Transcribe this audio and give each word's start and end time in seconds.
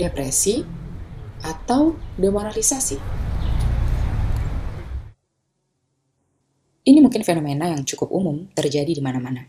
depresi, 0.00 0.64
atau 1.44 1.96
demoralisasi? 2.16 2.96
Ini 6.80 6.98
mungkin 7.04 7.20
fenomena 7.20 7.68
yang 7.68 7.84
cukup 7.84 8.08
umum 8.08 8.48
terjadi 8.56 8.88
di 8.88 9.04
mana-mana. 9.04 9.44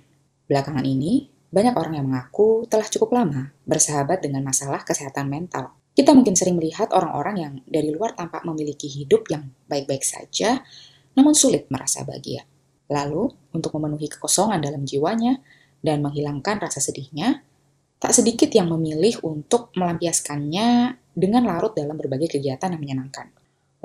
Belakangan 0.52 0.84
ini, 0.84 1.32
banyak 1.48 1.76
orang 1.80 1.96
yang 1.96 2.06
mengaku 2.12 2.68
telah 2.68 2.84
cukup 2.88 3.16
lama 3.16 3.56
bersahabat 3.64 4.20
dengan 4.20 4.44
masalah 4.44 4.84
kesehatan 4.84 5.32
mental. 5.32 5.72
Kita 5.92 6.12
mungkin 6.16 6.36
sering 6.36 6.60
melihat 6.60 6.92
orang-orang 6.92 7.36
yang 7.40 7.54
dari 7.68 7.92
luar 7.92 8.16
tampak 8.16 8.44
memiliki 8.44 8.88
hidup 8.88 9.28
yang 9.32 9.52
baik-baik 9.68 10.04
saja, 10.04 10.64
namun 11.16 11.36
sulit 11.36 11.68
merasa 11.68 12.04
bahagia. 12.08 12.48
Lalu, 12.92 13.32
untuk 13.56 13.76
memenuhi 13.80 14.12
kekosongan 14.12 14.60
dalam 14.60 14.84
jiwanya 14.84 15.40
dan 15.80 16.04
menghilangkan 16.04 16.60
rasa 16.60 16.84
sedihnya, 16.84 17.44
tak 18.02 18.18
sedikit 18.18 18.50
yang 18.50 18.66
memilih 18.74 19.22
untuk 19.22 19.70
melampiaskannya 19.78 20.98
dengan 21.14 21.46
larut 21.46 21.78
dalam 21.78 21.94
berbagai 21.94 22.34
kegiatan 22.34 22.74
yang 22.74 22.82
menyenangkan. 22.82 23.30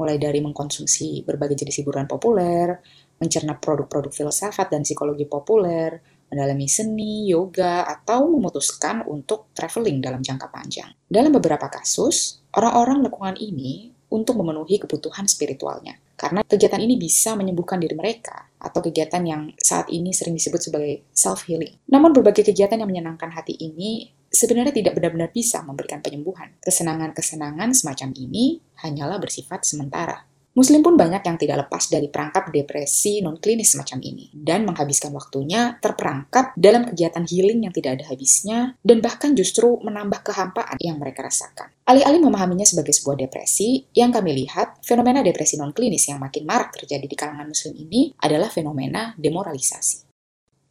Mulai 0.01 0.16
dari 0.16 0.41
mengkonsumsi 0.41 1.20
berbagai 1.29 1.61
jenis 1.61 1.84
hiburan 1.84 2.09
populer, 2.09 2.80
mencerna 3.21 3.60
produk-produk 3.60 4.12
filsafat 4.12 4.73
dan 4.73 4.88
psikologi 4.88 5.29
populer, 5.29 6.01
mendalami 6.33 6.65
seni, 6.65 7.29
yoga, 7.29 7.84
atau 7.84 8.29
memutuskan 8.29 9.05
untuk 9.05 9.52
traveling 9.52 10.01
dalam 10.01 10.24
jangka 10.24 10.48
panjang. 10.48 10.91
Dalam 11.05 11.33
beberapa 11.37 11.69
kasus, 11.69 12.40
orang-orang 12.57 13.05
lingkungan 13.05 13.37
ini 13.37 13.93
untuk 14.09 14.38
memenuhi 14.40 14.80
kebutuhan 14.80 15.29
spiritualnya. 15.29 15.99
Karena 16.16 16.40
kegiatan 16.40 16.80
ini 16.80 16.96
bisa 16.96 17.37
menyembuhkan 17.37 17.77
diri 17.77 17.93
mereka, 17.93 18.49
atau 18.57 18.80
kegiatan 18.80 19.21
yang 19.23 19.43
saat 19.60 19.93
ini 19.93 20.16
sering 20.16 20.35
disebut 20.35 20.60
sebagai 20.65 21.05
self-healing. 21.12 21.77
Namun 21.93 22.16
berbagai 22.16 22.43
kegiatan 22.52 22.80
yang 22.80 22.88
menyenangkan 22.88 23.29
hati 23.30 23.52
ini 23.60 24.15
sebenarnya 24.37 24.76
tidak 24.76 24.92
benar-benar 25.01 25.32
bisa 25.32 25.65
memberikan 25.65 26.04
penyembuhan. 26.04 26.52
Kesenangan-kesenangan 26.60 27.73
semacam 27.73 28.12
ini 28.12 28.60
hanyalah 28.84 29.16
bersifat 29.16 29.65
sementara. 29.65 30.28
Muslim 30.56 30.80
pun 30.80 30.96
banyak 30.96 31.20
yang 31.20 31.37
tidak 31.37 31.68
lepas 31.68 31.84
dari 31.93 32.09
perangkap 32.09 32.48
depresi 32.48 33.20
non-klinis 33.20 33.76
semacam 33.76 34.01
ini, 34.01 34.32
dan 34.32 34.65
menghabiskan 34.65 35.12
waktunya 35.12 35.76
terperangkap 35.84 36.56
dalam 36.56 36.88
kegiatan 36.88 37.28
healing 37.28 37.68
yang 37.68 37.76
tidak 37.76 38.01
ada 38.01 38.09
habisnya, 38.09 38.73
dan 38.80 39.04
bahkan 39.04 39.37
justru 39.37 39.76
menambah 39.84 40.24
kehampaan 40.24 40.80
yang 40.80 40.96
mereka 40.96 41.28
rasakan. 41.28 41.76
Alih-alih 41.84 42.24
memahaminya 42.24 42.65
sebagai 42.65 42.96
sebuah 42.96 43.28
depresi, 43.28 43.84
yang 43.93 44.09
kami 44.09 44.32
lihat, 44.32 44.80
fenomena 44.80 45.21
depresi 45.21 45.60
non-klinis 45.60 46.09
yang 46.09 46.24
makin 46.24 46.48
marak 46.48 46.73
terjadi 46.73 47.04
di 47.04 47.16
kalangan 47.21 47.52
muslim 47.52 47.76
ini 47.76 48.16
adalah 48.16 48.48
fenomena 48.48 49.12
demoralisasi. 49.21 50.05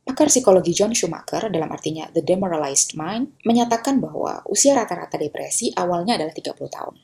Pakar 0.05 0.29
psikologi 0.29 0.69
John 0.77 0.93
Schumacher 0.93 1.49
dalam 1.49 1.73
artinya 1.73 2.05
The 2.13 2.21
Demoralized 2.21 2.93
Mind 2.93 3.41
menyatakan 3.41 3.97
bahwa 3.97 4.45
usia 4.45 4.77
rata-rata 4.77 5.17
depresi 5.17 5.73
awalnya 5.73 6.13
adalah 6.13 6.29
30 6.29 6.53
tahun. 6.69 6.95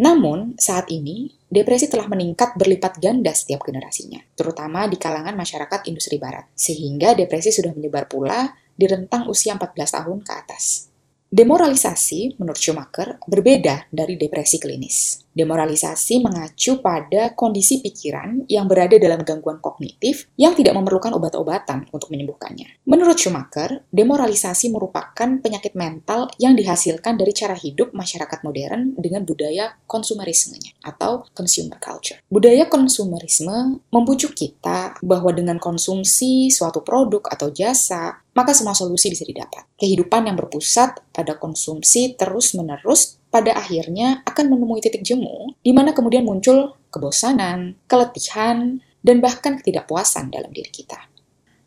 Namun, 0.00 0.56
saat 0.56 0.88
ini, 0.88 1.28
depresi 1.52 1.92
telah 1.92 2.08
meningkat 2.08 2.56
berlipat 2.56 3.04
ganda 3.04 3.36
setiap 3.36 3.68
generasinya, 3.68 4.24
terutama 4.32 4.88
di 4.88 4.96
kalangan 4.96 5.36
masyarakat 5.36 5.84
industri 5.92 6.16
barat, 6.16 6.48
sehingga 6.56 7.12
depresi 7.12 7.52
sudah 7.52 7.76
menyebar 7.76 8.08
pula 8.08 8.56
di 8.72 8.88
rentang 8.88 9.28
usia 9.28 9.52
14 9.52 9.98
tahun 10.00 10.18
ke 10.24 10.32
atas. 10.32 10.88
Demoralisasi, 11.28 12.40
menurut 12.40 12.56
Schumacher, 12.56 13.20
berbeda 13.28 13.92
dari 13.92 14.16
depresi 14.16 14.56
klinis. 14.56 15.28
Demoralisasi 15.38 16.24
mengacu 16.24 16.82
pada 16.82 17.36
kondisi 17.36 17.78
pikiran 17.84 18.48
yang 18.50 18.66
berada 18.66 18.98
dalam 18.98 19.22
gangguan 19.22 19.62
kognitif 19.62 20.26
yang 20.34 20.56
tidak 20.56 20.74
memerlukan 20.74 21.14
obat-obatan 21.14 21.86
untuk 21.94 22.10
menyembuhkannya. 22.10 22.82
Menurut 22.88 23.20
Schumacher, 23.20 23.86
demoralisasi 23.92 24.72
merupakan 24.72 25.28
penyakit 25.38 25.76
mental 25.76 26.32
yang 26.42 26.56
dihasilkan 26.56 27.20
dari 27.20 27.36
cara 27.36 27.54
hidup 27.54 27.94
masyarakat 27.94 28.40
modern 28.42 28.96
dengan 28.98 29.22
budaya 29.22 29.78
konsumerismenya 29.86 30.80
atau 30.82 31.28
consumer 31.36 31.78
culture. 31.78 32.18
Budaya 32.26 32.66
konsumerisme 32.66 33.84
membujuk 33.94 34.32
kita 34.34 34.96
bahwa 35.04 35.30
dengan 35.30 35.60
konsumsi 35.62 36.50
suatu 36.50 36.82
produk 36.82 37.22
atau 37.30 37.52
jasa, 37.54 38.26
maka 38.38 38.54
semua 38.54 38.78
solusi 38.78 39.10
bisa 39.10 39.26
didapat. 39.26 39.66
Kehidupan 39.74 40.30
yang 40.30 40.38
berpusat 40.38 41.02
pada 41.10 41.34
konsumsi 41.34 42.14
terus-menerus 42.14 43.18
pada 43.34 43.58
akhirnya 43.58 44.22
akan 44.22 44.54
menemui 44.54 44.78
titik 44.78 45.02
jemu 45.02 45.58
di 45.58 45.74
mana 45.74 45.90
kemudian 45.90 46.22
muncul 46.22 46.78
kebosanan, 46.94 47.74
keletihan, 47.90 48.78
dan 49.02 49.18
bahkan 49.18 49.58
ketidakpuasan 49.58 50.30
dalam 50.30 50.54
diri 50.54 50.70
kita. 50.70 51.10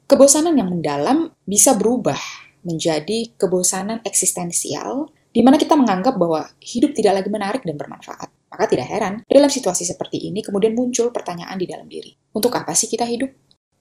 Kebosanan 0.08 0.56
yang 0.56 0.72
mendalam 0.72 1.36
bisa 1.44 1.76
berubah 1.76 2.20
menjadi 2.64 3.36
kebosanan 3.36 4.00
eksistensial 4.08 5.12
di 5.32 5.44
mana 5.44 5.60
kita 5.60 5.76
menganggap 5.76 6.16
bahwa 6.16 6.48
hidup 6.64 6.96
tidak 6.96 7.20
lagi 7.20 7.30
menarik 7.32 7.62
dan 7.68 7.76
bermanfaat. 7.76 8.32
Maka 8.52 8.68
tidak 8.68 8.92
heran, 8.92 9.24
dalam 9.28 9.48
situasi 9.48 9.88
seperti 9.88 10.28
ini 10.28 10.44
kemudian 10.44 10.76
muncul 10.76 11.12
pertanyaan 11.16 11.56
di 11.56 11.68
dalam 11.68 11.88
diri. 11.88 12.12
Untuk 12.36 12.52
apa 12.52 12.76
sih 12.76 12.92
kita 12.92 13.08
hidup? 13.08 13.32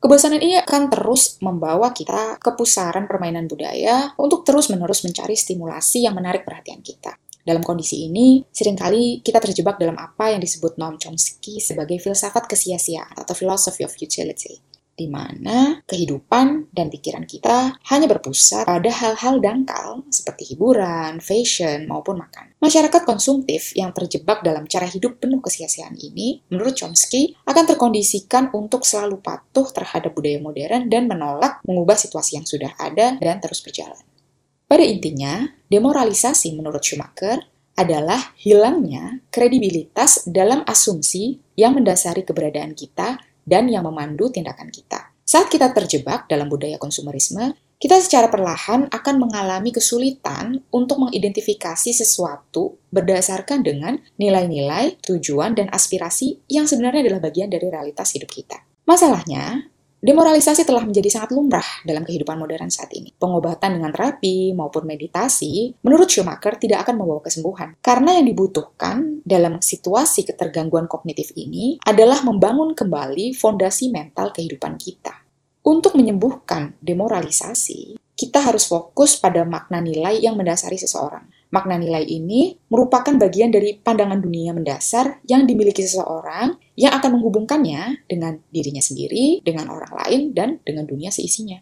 Kebosanan 0.00 0.40
ini 0.40 0.56
akan 0.56 0.88
terus 0.88 1.36
membawa 1.44 1.92
kita 1.92 2.40
ke 2.40 2.56
pusaran 2.56 3.04
permainan 3.04 3.44
budaya 3.44 4.16
untuk 4.16 4.48
terus-menerus 4.48 5.04
mencari 5.04 5.36
stimulasi 5.36 6.08
yang 6.08 6.16
menarik 6.16 6.48
perhatian 6.48 6.80
kita. 6.80 7.20
Dalam 7.44 7.60
kondisi 7.60 8.08
ini, 8.08 8.40
sering 8.48 8.80
kali 8.80 9.20
kita 9.20 9.44
terjebak 9.44 9.76
dalam 9.76 10.00
apa 10.00 10.32
yang 10.32 10.40
disebut 10.40 10.80
Noam 10.80 10.96
Chomsky 10.96 11.60
sebagai 11.60 12.00
filsafat 12.00 12.48
kesia-siaan 12.48 13.12
atau 13.12 13.36
philosophy 13.36 13.84
of 13.84 13.92
utility 14.00 14.69
di 15.00 15.08
mana 15.08 15.80
kehidupan 15.88 16.68
dan 16.76 16.92
pikiran 16.92 17.24
kita 17.24 17.80
hanya 17.88 18.04
berpusat 18.04 18.68
pada 18.68 18.92
hal-hal 18.92 19.40
dangkal 19.40 20.04
seperti 20.12 20.52
hiburan, 20.52 21.24
fashion, 21.24 21.88
maupun 21.88 22.20
makan. 22.20 22.52
Masyarakat 22.60 23.08
konsumtif 23.08 23.72
yang 23.72 23.96
terjebak 23.96 24.44
dalam 24.44 24.68
cara 24.68 24.84
hidup 24.84 25.16
penuh 25.16 25.40
kesia-siaan 25.40 25.96
ini, 25.96 26.44
menurut 26.52 26.76
Chomsky, 26.76 27.32
akan 27.48 27.64
terkondisikan 27.64 28.52
untuk 28.52 28.84
selalu 28.84 29.24
patuh 29.24 29.64
terhadap 29.72 30.12
budaya 30.12 30.36
modern 30.36 30.92
dan 30.92 31.08
menolak 31.08 31.64
mengubah 31.64 31.96
situasi 31.96 32.36
yang 32.36 32.44
sudah 32.44 32.76
ada 32.76 33.16
dan 33.16 33.40
terus 33.40 33.64
berjalan. 33.64 34.04
Pada 34.68 34.84
intinya, 34.84 35.48
demoralisasi 35.72 36.52
menurut 36.54 36.84
Schumacher 36.84 37.40
adalah 37.80 38.36
hilangnya 38.36 39.24
kredibilitas 39.32 40.28
dalam 40.28 40.60
asumsi 40.68 41.40
yang 41.56 41.80
mendasari 41.80 42.28
keberadaan 42.28 42.76
kita 42.76 43.16
dan 43.44 43.68
yang 43.68 43.86
memandu 43.86 44.28
tindakan 44.32 44.68
kita. 44.68 45.10
Saat 45.22 45.46
kita 45.46 45.70
terjebak 45.70 46.26
dalam 46.26 46.50
budaya 46.50 46.74
konsumerisme, 46.74 47.54
kita 47.80 47.96
secara 47.96 48.28
perlahan 48.28 48.92
akan 48.92 49.14
mengalami 49.16 49.72
kesulitan 49.72 50.60
untuk 50.68 51.00
mengidentifikasi 51.00 51.96
sesuatu 51.96 52.76
berdasarkan 52.92 53.64
dengan 53.64 53.96
nilai-nilai, 54.20 55.00
tujuan, 55.00 55.56
dan 55.56 55.72
aspirasi 55.72 56.44
yang 56.52 56.68
sebenarnya 56.68 57.08
adalah 57.08 57.24
bagian 57.24 57.48
dari 57.48 57.72
realitas 57.72 58.12
hidup 58.12 58.28
kita. 58.28 58.60
Masalahnya, 58.84 59.70
Demoralisasi 60.00 60.64
telah 60.64 60.80
menjadi 60.88 61.12
sangat 61.12 61.36
lumrah 61.36 61.84
dalam 61.84 62.08
kehidupan 62.08 62.40
modern 62.40 62.72
saat 62.72 62.88
ini. 62.96 63.12
Pengobatan 63.20 63.76
dengan 63.76 63.92
terapi 63.92 64.56
maupun 64.56 64.88
meditasi, 64.88 65.76
menurut 65.84 66.08
Schumacher, 66.08 66.56
tidak 66.56 66.88
akan 66.88 67.04
membawa 67.04 67.20
kesembuhan. 67.20 67.76
Karena 67.84 68.16
yang 68.16 68.24
dibutuhkan 68.24 69.20
dalam 69.28 69.60
situasi 69.60 70.24
ketergangguan 70.24 70.88
kognitif 70.88 71.36
ini 71.36 71.76
adalah 71.84 72.24
membangun 72.24 72.72
kembali 72.72 73.36
fondasi 73.36 73.92
mental 73.92 74.32
kehidupan 74.32 74.80
kita. 74.80 75.20
Untuk 75.68 75.92
menyembuhkan 75.92 76.80
demoralisasi, 76.80 78.00
kita 78.16 78.40
harus 78.40 78.64
fokus 78.64 79.20
pada 79.20 79.44
makna 79.44 79.84
nilai 79.84 80.16
yang 80.16 80.32
mendasari 80.32 80.80
seseorang 80.80 81.39
Makna 81.50 81.82
nilai 81.82 82.06
ini 82.06 82.54
merupakan 82.70 83.10
bagian 83.18 83.50
dari 83.50 83.74
pandangan 83.74 84.22
dunia 84.22 84.54
mendasar 84.54 85.18
yang 85.26 85.50
dimiliki 85.50 85.82
seseorang 85.82 86.54
yang 86.78 86.94
akan 86.94 87.18
menghubungkannya 87.18 88.06
dengan 88.06 88.38
dirinya 88.54 88.78
sendiri, 88.78 89.42
dengan 89.42 89.66
orang 89.66 89.90
lain, 89.90 90.20
dan 90.30 90.62
dengan 90.62 90.86
dunia 90.86 91.10
seisinya. 91.10 91.58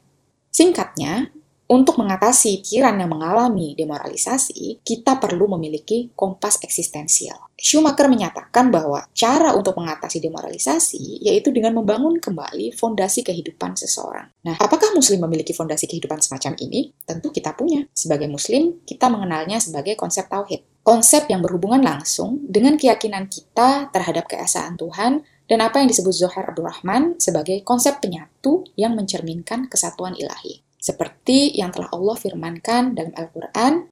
Singkatnya, 0.52 1.32
untuk 1.68 2.00
mengatasi 2.00 2.64
pikiran 2.64 2.96
yang 2.96 3.12
mengalami 3.12 3.76
demoralisasi, 3.76 4.80
kita 4.80 5.20
perlu 5.20 5.52
memiliki 5.52 6.08
kompas 6.16 6.64
eksistensial. 6.64 7.52
Schumacher 7.60 8.08
menyatakan 8.08 8.72
bahwa 8.72 9.04
cara 9.12 9.52
untuk 9.52 9.76
mengatasi 9.76 10.24
demoralisasi 10.24 11.28
yaitu 11.28 11.52
dengan 11.52 11.76
membangun 11.76 12.16
kembali 12.16 12.72
fondasi 12.72 13.20
kehidupan 13.20 13.76
seseorang. 13.76 14.32
Nah, 14.48 14.56
apakah 14.56 14.96
muslim 14.96 15.28
memiliki 15.28 15.52
fondasi 15.52 15.84
kehidupan 15.84 16.24
semacam 16.24 16.56
ini? 16.56 16.88
Tentu 17.04 17.28
kita 17.28 17.52
punya. 17.52 17.84
Sebagai 17.92 18.32
muslim, 18.32 18.80
kita 18.88 19.12
mengenalnya 19.12 19.60
sebagai 19.60 19.92
konsep 19.92 20.24
tauhid. 20.24 20.64
Konsep 20.80 21.28
yang 21.28 21.44
berhubungan 21.44 21.84
langsung 21.84 22.48
dengan 22.48 22.80
keyakinan 22.80 23.28
kita 23.28 23.92
terhadap 23.92 24.24
keesaan 24.24 24.80
Tuhan 24.80 25.20
dan 25.44 25.58
apa 25.60 25.84
yang 25.84 25.92
disebut 25.92 26.16
Zohar 26.16 26.48
Abdurrahman 26.48 27.20
sebagai 27.20 27.60
konsep 27.60 28.00
penyatu 28.00 28.64
yang 28.72 28.96
mencerminkan 28.96 29.68
kesatuan 29.68 30.16
ilahi 30.16 30.67
seperti 30.78 31.58
yang 31.58 31.74
telah 31.74 31.90
Allah 31.92 32.16
firmankan 32.16 32.96
dalam 32.96 33.12
Al-Quran 33.14 33.90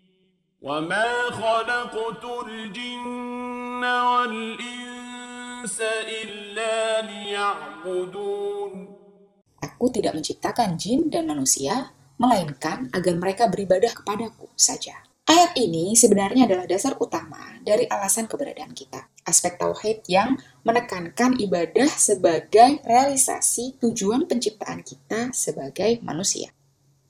Aku 9.61 9.93
tidak 9.93 10.17
menciptakan 10.17 10.81
jin 10.81 11.12
dan 11.12 11.29
manusia, 11.29 11.93
melainkan 12.17 12.88
agar 12.97 13.15
mereka 13.21 13.44
beribadah 13.53 13.93
kepadaku 13.93 14.49
saja. 14.56 15.05
Ayat 15.29 15.53
ini 15.61 15.93
sebenarnya 15.93 16.49
adalah 16.49 16.65
dasar 16.65 16.97
utama 16.97 17.61
dari 17.61 17.85
alasan 17.91 18.25
keberadaan 18.25 18.73
kita. 18.73 19.11
Aspek 19.29 19.61
tauhid 19.61 20.09
yang 20.09 20.38
menekankan 20.65 21.37
ibadah 21.37 21.91
sebagai 21.93 22.81
realisasi 22.87 23.77
tujuan 23.83 24.25
penciptaan 24.25 24.81
kita 24.81 25.35
sebagai 25.37 26.00
manusia. 26.00 26.56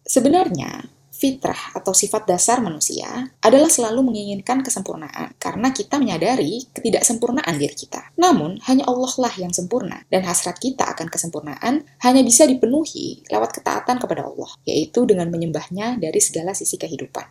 Sebenarnya, 0.06 0.86
fitrah 1.10 1.74
atau 1.74 1.90
sifat 1.90 2.30
dasar 2.30 2.62
manusia 2.62 3.26
adalah 3.42 3.66
selalu 3.66 4.12
menginginkan 4.12 4.62
kesempurnaan 4.62 5.34
karena 5.40 5.74
kita 5.74 5.98
menyadari 5.98 6.62
ketidaksempurnaan 6.70 7.58
diri 7.58 7.74
kita. 7.74 8.14
Namun, 8.14 8.62
hanya 8.70 8.86
Allah 8.86 9.10
lah 9.18 9.34
yang 9.34 9.50
sempurna 9.50 10.04
dan 10.06 10.22
hasrat 10.22 10.62
kita 10.62 10.86
akan 10.94 11.10
kesempurnaan 11.10 11.82
hanya 12.06 12.22
bisa 12.22 12.46
dipenuhi 12.46 13.26
lewat 13.32 13.58
ketaatan 13.58 13.98
kepada 13.98 14.30
Allah, 14.30 14.54
yaitu 14.68 15.02
dengan 15.08 15.26
menyembahnya 15.32 15.98
dari 15.98 16.22
segala 16.22 16.54
sisi 16.54 16.78
kehidupan. 16.78 17.26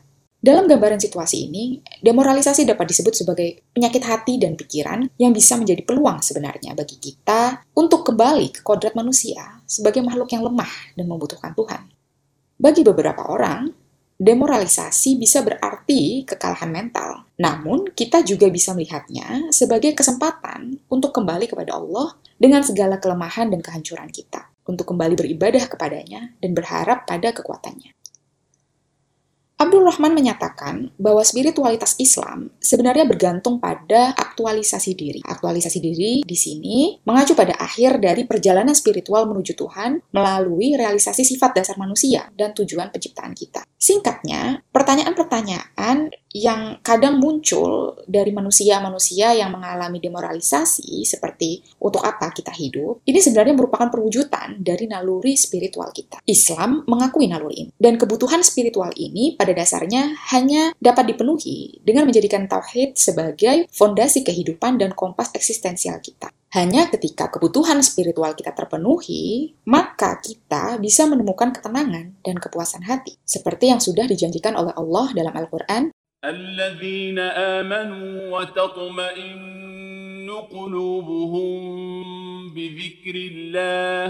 Dalam 0.45 0.69
gambaran 0.69 1.01
situasi 1.01 1.49
ini, 1.49 1.81
demoralisasi 2.05 2.69
dapat 2.69 2.93
disebut 2.93 3.17
sebagai 3.17 3.65
penyakit 3.73 4.03
hati 4.05 4.37
dan 4.37 4.53
pikiran 4.53 5.09
yang 5.17 5.33
bisa 5.33 5.57
menjadi 5.57 5.81
peluang 5.81 6.21
sebenarnya 6.21 6.77
bagi 6.77 7.01
kita 7.01 7.65
untuk 7.73 8.05
kembali 8.05 8.53
ke 8.53 8.61
kodrat 8.61 8.93
manusia 8.93 9.63
sebagai 9.65 10.05
makhluk 10.05 10.29
yang 10.29 10.45
lemah 10.45 10.69
dan 10.93 11.09
membutuhkan 11.09 11.49
Tuhan. 11.57 11.94
Bagi 12.65 12.81
beberapa 12.81 13.29
orang, 13.29 13.69
demoralisasi 14.17 15.21
bisa 15.21 15.45
berarti 15.45 16.25
kekalahan 16.25 16.73
mental. 16.73 17.29
Namun, 17.37 17.93
kita 17.93 18.25
juga 18.25 18.49
bisa 18.49 18.73
melihatnya 18.73 19.53
sebagai 19.53 19.93
kesempatan 19.93 20.81
untuk 20.89 21.13
kembali 21.13 21.45
kepada 21.45 21.77
Allah 21.77 22.17
dengan 22.41 22.65
segala 22.65 22.97
kelemahan 22.97 23.53
dan 23.53 23.61
kehancuran 23.61 24.09
kita, 24.09 24.49
untuk 24.65 24.89
kembali 24.89 25.13
beribadah 25.13 25.61
kepadanya 25.69 26.33
dan 26.41 26.57
berharap 26.57 27.05
pada 27.05 27.37
kekuatannya. 27.37 27.93
Abdul 29.55 29.87
Rahman 29.87 30.11
menyatakan 30.11 30.91
bahwa 30.99 31.23
spiritualitas 31.23 31.95
Islam 31.95 32.51
sebenarnya 32.59 33.07
bergantung 33.07 33.63
pada 33.63 34.11
aktualisasi 34.11 34.91
diri. 34.99 35.23
Aktualisasi 35.23 35.79
diri 35.79 36.27
di 36.27 36.35
sini 36.35 36.99
mengacu 37.07 37.39
pada 37.39 37.55
akhir 37.55 38.03
dari 38.03 38.27
perjalanan 38.27 38.75
spiritual 38.75 39.31
menuju 39.31 39.55
Tuhan 39.55 40.03
melalui 40.11 40.75
realisasi 40.75 41.23
sifat 41.23 41.55
dasar 41.55 41.79
manusia 41.79 42.27
dan 42.35 42.51
tujuan 42.51 42.91
penciptaan 42.91 43.31
kita. 43.31 43.63
Singkatnya, 43.75 44.65
pertanyaan-pertanyaan 44.73 46.09
yang 46.35 46.83
kadang 46.83 47.15
muncul 47.23 47.95
dari 48.03 48.35
manusia-manusia 48.35 49.31
yang 49.31 49.55
mengalami 49.55 50.03
demoralisasi 50.03 51.07
seperti 51.07 51.63
untuk 51.79 52.03
apa 52.03 52.27
kita 52.35 52.51
hidup, 52.51 52.99
ini 53.07 53.23
sebenarnya 53.23 53.55
merupakan 53.55 53.87
perwujudan 53.87 54.59
dari 54.59 54.91
naluri 54.91 55.39
spiritual 55.39 55.95
kita. 55.95 56.19
Islam 56.27 56.83
mengakui 56.91 57.31
naluri 57.31 57.67
ini. 57.67 57.71
Dan 57.79 57.95
kebutuhan 57.95 58.43
spiritual 58.43 58.91
ini 58.99 59.39
pada 59.39 59.55
dasarnya 59.55 60.11
hanya 60.35 60.75
dapat 60.75 61.15
dipenuhi 61.15 61.79
dengan 61.79 62.03
menjadikan 62.03 62.51
tauhid 62.51 62.99
sebagai 62.99 63.71
fondasi 63.71 64.27
kehidupan 64.27 64.75
dan 64.75 64.91
kompas 64.91 65.31
eksistensial 65.31 66.03
kita. 66.03 66.34
Hanya 66.54 66.90
ketika 66.90 67.30
kebutuhan 67.30 67.78
spiritual 67.78 68.34
kita 68.34 68.50
terpenuhi, 68.50 69.54
maka 69.70 70.18
kita 70.18 70.82
bisa 70.82 71.06
menemukan 71.06 71.54
ketenangan 71.54 72.18
dan 72.26 72.42
kepuasan 72.42 72.90
hati. 72.90 73.14
Seperti 73.22 73.70
yang 73.70 73.78
sudah 73.78 74.02
dijanjikan 74.10 74.58
oleh 74.58 74.74
Allah 74.74 75.14
dalam 75.14 75.30
Al-Quran, 75.30 75.94
الذين 76.20 77.16
آمنوا 77.16 78.28
وتطمئن 78.28 80.28
قلوبهم 80.52 81.56
بذكر 82.52 83.16
الله 83.32 84.04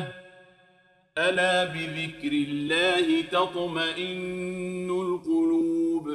ألا 1.18 1.54
بذكر 1.70 2.32
الله 2.32 3.06
تطمئن 3.30 4.88
القلوب 4.90 6.06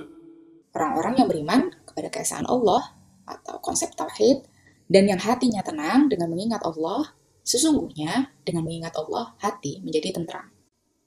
Orang-orang 0.75 1.23
yang 1.23 1.31
beriman 1.31 1.71
kepada 1.87 2.11
keesaan 2.11 2.43
Allah 2.51 2.91
atau 3.23 3.63
konsep 3.63 3.95
tauhid 3.95 4.43
dan 4.90 5.06
yang 5.06 5.22
hatinya 5.22 5.62
tenang 5.62 6.10
dengan 6.10 6.26
mengingat 6.34 6.66
Allah, 6.66 7.14
sesungguhnya 7.46 8.34
dengan 8.42 8.66
mengingat 8.66 8.98
Allah 8.98 9.38
hati 9.38 9.78
menjadi 9.86 10.18
tentram. 10.18 10.50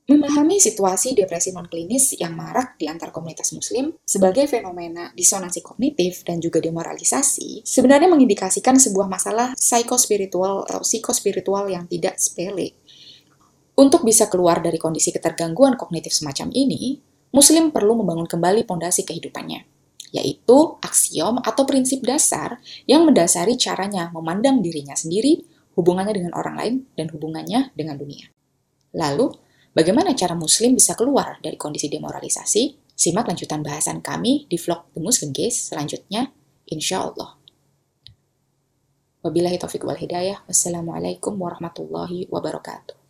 Memahami 0.03 0.59
situasi 0.59 1.15
depresi 1.15 1.55
non-klinis 1.55 2.19
yang 2.19 2.35
marak 2.35 2.75
di 2.75 2.91
antar 2.91 3.15
komunitas 3.15 3.55
muslim 3.55 3.95
sebagai 4.03 4.51
fenomena 4.51 5.15
disonansi 5.15 5.63
kognitif 5.63 6.27
dan 6.27 6.43
juga 6.43 6.59
demoralisasi 6.59 7.63
sebenarnya 7.63 8.11
mengindikasikan 8.11 8.75
sebuah 8.75 9.07
masalah 9.07 9.55
psikospiritual 9.55 10.67
atau 10.67 10.83
psikospiritual 10.83 11.71
yang 11.71 11.87
tidak 11.87 12.19
sepele. 12.19 12.75
Untuk 13.79 14.03
bisa 14.03 14.27
keluar 14.27 14.59
dari 14.59 14.75
kondisi 14.75 15.15
ketergangguan 15.15 15.79
kognitif 15.79 16.11
semacam 16.11 16.51
ini, 16.51 16.99
muslim 17.31 17.71
perlu 17.71 18.03
membangun 18.03 18.27
kembali 18.27 18.67
pondasi 18.67 19.07
kehidupannya, 19.07 19.72
yaitu 20.13 20.77
aksiom 20.79 21.41
atau 21.41 21.65
prinsip 21.65 22.05
dasar 22.05 22.61
yang 22.85 23.03
mendasari 23.09 23.57
caranya 23.57 24.13
memandang 24.13 24.61
dirinya 24.61 24.93
sendiri, 24.93 25.41
hubungannya 25.73 26.13
dengan 26.13 26.37
orang 26.37 26.55
lain, 26.55 26.75
dan 26.93 27.09
hubungannya 27.09 27.73
dengan 27.73 27.97
dunia. 27.97 28.29
Lalu, 28.93 29.33
Bagaimana 29.73 30.13
cara 30.13 30.37
Muslim 30.37 30.77
bisa 30.77 30.93
keluar 30.93 31.41
dari 31.41 31.57
kondisi 31.57 31.89
demoralisasi? 31.89 32.93
Simak 32.93 33.25
lanjutan 33.25 33.65
bahasan 33.65 34.05
kami 34.05 34.45
di 34.45 34.53
vlog 34.61 34.93
The 34.93 35.01
Muslim 35.01 35.33
Case 35.33 35.73
selanjutnya, 35.73 36.29
insya 36.69 37.09
Allah. 37.09 37.33
Wabillahi 39.25 39.57
taufiq 39.57 39.81
wal 39.81 39.97
hidayah. 39.97 40.45
Wassalamualaikum 40.45 41.33
warahmatullahi 41.41 42.29
wabarakatuh. 42.29 43.02